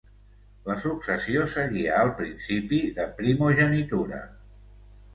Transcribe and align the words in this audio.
La 0.69 0.77
successió 0.85 1.43
seguia 1.57 2.01
el 2.05 2.11
principi 2.23 2.83
de 2.99 3.09
primogenitura. 3.23 4.27